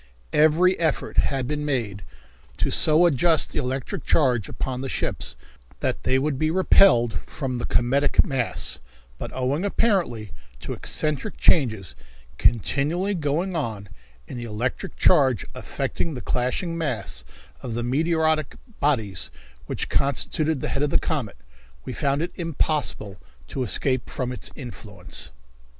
[0.33, 2.01] Every effort had been made
[2.57, 5.35] to so adjust the electric charge upon the ships
[5.79, 8.79] that they would be repelled from the cometic mass,
[9.19, 11.95] but, owing apparently to eccentric changes
[12.39, 13.89] continually going on
[14.27, 17.23] in the electric charge affecting the clashing mass
[17.61, 19.29] of meteoric bodies
[19.67, 21.37] which constituted the head of the comet,
[21.85, 25.29] we found it impossible to escape from its influence.